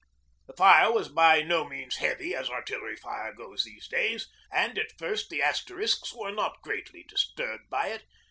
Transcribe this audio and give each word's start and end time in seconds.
The 0.47 0.55
fire 0.57 0.91
was 0.91 1.09
by 1.09 1.43
no 1.43 1.63
means 1.63 1.97
heavy 1.97 2.33
as 2.33 2.49
artillery 2.49 2.95
fire 2.95 3.33
goes 3.33 3.63
these 3.65 3.87
days, 3.87 4.27
and 4.51 4.79
at 4.79 4.97
first 4.97 5.29
the 5.29 5.43
Asterisks 5.43 6.11
were 6.11 6.31
not 6.31 6.63
greatly 6.63 7.03
disturbed 7.03 7.69
by 7.69 7.89
it. 7.89 8.03